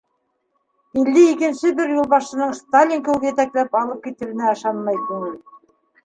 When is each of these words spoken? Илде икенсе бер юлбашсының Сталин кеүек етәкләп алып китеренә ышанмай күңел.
Илде 0.99 1.25
икенсе 1.31 1.73
бер 1.79 1.91
юлбашсының 1.97 2.55
Сталин 2.59 3.03
кеүек 3.07 3.25
етәкләп 3.27 3.77
алып 3.81 4.01
китеренә 4.07 4.49
ышанмай 4.55 4.99
күңел. 5.11 5.37